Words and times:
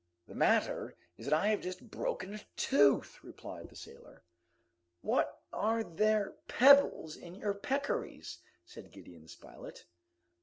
the 0.27 0.33
matter 0.33 0.95
is 1.15 1.27
that 1.27 1.39
I 1.39 1.49
have 1.49 1.61
just 1.61 1.91
broken 1.91 2.33
a 2.33 2.39
tooth!" 2.55 3.19
replied 3.23 3.69
the 3.69 3.75
sailor. 3.75 4.23
"What, 5.01 5.43
are 5.53 5.83
there 5.83 6.37
pebbles 6.47 7.15
in 7.15 7.35
your 7.35 7.53
peccaries?" 7.53 8.39
said 8.65 8.89
Gideon 8.91 9.27
Spilett. 9.27 9.85